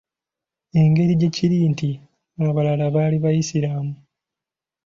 Engeri 0.81 1.13
gye 1.19 1.29
kiri 1.35 1.57
nti 1.71 1.89
abalala 2.47 2.85
baali 2.95 3.17
bayisiraamu. 3.23 3.93